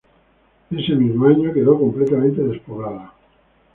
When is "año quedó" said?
1.27-1.77